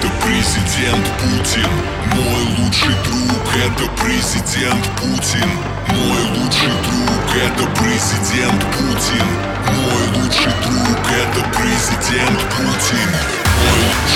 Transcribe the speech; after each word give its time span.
это 0.00 0.08
президент 0.24 1.06
Путин. 1.20 1.68
Мой 2.14 2.44
лучший 2.58 2.94
друг 3.04 3.54
это 3.54 3.90
президент 4.02 4.84
Путин. 4.96 5.50
Мой 5.88 6.22
лучший 6.38 6.72
друг 6.86 7.36
это 7.36 7.66
президент 7.78 8.62
Путин. 8.72 9.26
Мой 9.66 10.22
лучший 10.22 10.52
друг 10.64 10.98
это 11.10 11.44
президент 11.54 12.40
Путин. 12.56 13.10
Мой 13.60 14.09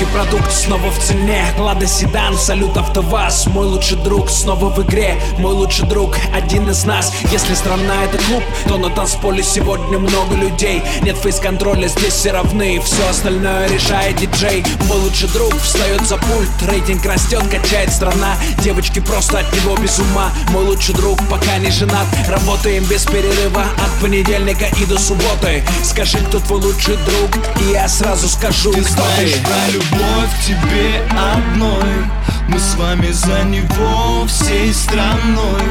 Русский 0.00 0.14
продукт 0.14 0.50
снова 0.52 0.90
в 0.90 0.98
цене. 0.98 1.44
Лада 1.58 1.86
Седан, 1.86 2.34
салют 2.38 2.74
АвтоВАЗ. 2.74 3.48
Мой 3.48 3.66
лучший 3.66 3.98
друг 3.98 4.30
снова 4.30 4.70
в 4.70 4.82
игре. 4.82 5.20
Мой 5.36 5.52
лучший 5.52 5.86
друг 5.86 6.16
один 6.32 6.70
из 6.70 6.84
нас. 6.84 7.12
Если 7.30 7.52
страна 7.54 8.04
это 8.04 8.16
клуб, 8.24 8.42
то 8.66 8.78
на 8.78 8.88
танцполе 8.88 9.42
сегодня 9.42 9.98
много 9.98 10.36
людей. 10.36 10.82
Нет 11.02 11.18
фейс-контроля, 11.18 11.86
здесь 11.88 12.14
все 12.14 12.30
равны. 12.32 12.80
Все 12.82 13.06
остальное 13.10 13.68
решает 13.68 14.16
диджей. 14.16 14.64
Мой 14.88 14.96
лучший 15.00 15.28
друг 15.28 15.54
встает 15.56 16.00
за 16.06 16.16
пульт. 16.16 16.48
Рейтинг 16.70 17.04
растет, 17.04 17.42
качает 17.50 17.92
страна. 17.92 18.36
Девочки 18.62 19.00
просто 19.00 19.40
от 19.40 19.52
него 19.52 19.76
без 19.76 19.98
ума. 19.98 20.30
Мой 20.50 20.64
лучший 20.64 20.94
друг 20.94 21.18
пока 21.28 21.58
не 21.58 21.70
женат. 21.70 22.06
Работаем 22.26 22.84
без 22.84 23.04
перерыва. 23.04 23.64
От 23.76 24.00
понедельника 24.00 24.64
и 24.80 24.86
до 24.86 24.98
субботы. 24.98 25.62
Скажи, 25.82 26.18
кто 26.18 26.38
твой 26.38 26.60
лучший 26.60 26.96
друг 26.96 27.30
И 27.60 27.72
я 27.72 27.86
сразу 27.86 28.28
скажу, 28.28 28.72
Ты 28.72 28.80
кто 28.80 28.92
знаешь 28.92 29.32
ты 29.32 29.40
про 29.40 29.72
любовь 29.72 29.89
к 29.98 30.44
тебе 30.44 31.02
одной. 31.10 32.04
Мы 32.48 32.58
с 32.58 32.74
вами 32.76 33.10
за 33.10 33.42
него 33.44 34.26
всей 34.26 34.72
страной. 34.72 35.62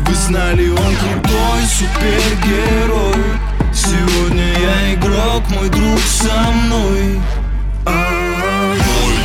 Вы 0.00 0.14
знали, 0.14 0.68
он 0.68 0.96
крутой 0.96 1.62
супергерой. 1.66 3.24
Сегодня 3.72 4.52
я 4.58 4.94
игрок, 4.94 5.42
мой 5.50 5.68
друг 5.68 6.00
со 6.00 6.50
мной. 6.50 7.20
Мой 7.84 8.78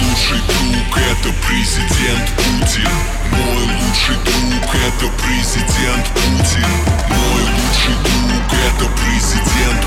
лучший 0.04 0.42
друг 0.48 0.98
это 0.98 1.30
президент 1.48 2.30
Путин. 2.36 2.90
Мой 3.32 3.64
лучший 3.64 4.16
друг 4.26 4.76
это 4.76 5.08
президент 5.24 6.06
Путин. 6.14 6.72
Мой 7.10 7.42
лучший 7.42 7.96
друг 8.04 8.54
это 8.54 8.86
президент 9.02 9.82